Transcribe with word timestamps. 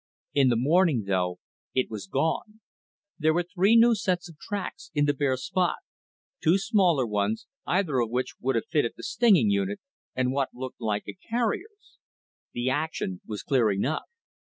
In 0.33 0.49
the 0.49 0.55
morning, 0.55 1.03
though, 1.05 1.37
it 1.75 1.91
was 1.91 2.07
gone. 2.07 2.59
There 3.19 3.35
were 3.35 3.43
three 3.43 3.75
new 3.75 3.93
sets 3.93 4.27
of 4.27 4.39
tracks 4.39 4.89
in 4.95 5.05
the 5.05 5.13
bare 5.13 5.37
spot 5.37 5.75
two 6.41 6.57
smaller 6.57 7.05
ones, 7.05 7.45
either 7.67 7.99
of 7.99 8.09
which 8.09 8.33
would 8.39 8.55
have 8.55 8.65
fitted 8.65 8.93
the 8.97 9.03
stinging 9.03 9.51
unit, 9.51 9.79
and 10.15 10.31
what 10.31 10.55
looked 10.55 10.81
like 10.81 11.03
a 11.07 11.13
carrier's. 11.29 11.99
The 12.51 12.67
action 12.67 13.21
was 13.27 13.43
clear 13.43 13.69
enough. 13.71 14.05